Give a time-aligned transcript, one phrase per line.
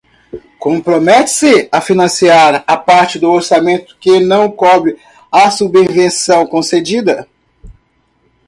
[0.57, 4.97] Compromete-se a financiar a parte do orçamento que não cobre
[5.31, 7.29] a subvenção concedida.